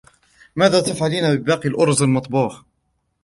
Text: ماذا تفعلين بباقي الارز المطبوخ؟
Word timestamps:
ماذا 0.55 0.81
تفعلين 0.81 1.35
بباقي 1.35 1.69
الارز 1.69 2.01
المطبوخ؟ 2.03 2.61